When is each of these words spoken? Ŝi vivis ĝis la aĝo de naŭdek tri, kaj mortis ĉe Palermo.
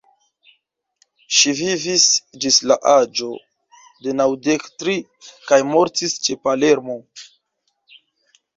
Ŝi 1.39 1.51
vivis 1.59 2.05
ĝis 2.45 2.57
la 2.71 2.77
aĝo 2.93 3.29
de 4.07 4.17
naŭdek 4.17 4.67
tri, 4.79 4.97
kaj 5.51 5.63
mortis 5.75 6.19
ĉe 6.25 6.41
Palermo. 6.49 6.99